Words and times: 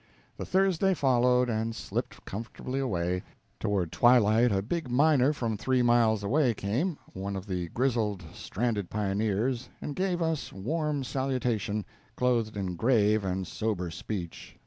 The 0.35 0.47
Thursday 0.47 0.95
followed 0.95 1.47
and 1.47 1.75
slipped 1.75 2.25
comfortably 2.25 2.79
away. 2.79 3.21
Toward 3.59 3.91
twilight 3.91 4.51
a 4.51 4.63
big 4.63 4.89
miner 4.89 5.31
from 5.31 5.55
three 5.57 5.83
miles 5.83 6.23
away 6.23 6.55
came 6.55 6.97
one 7.13 7.35
of 7.35 7.45
the 7.45 7.67
grizzled, 7.69 8.23
stranded 8.33 8.89
pioneers 8.89 9.69
and 9.79 9.95
gave 9.95 10.19
us 10.19 10.51
warm 10.51 11.03
salutation, 11.03 11.85
clothed 12.15 12.57
in 12.57 12.75
grave 12.75 13.23
and 13.23 13.45
sober 13.45 13.91
speech. 13.91 14.57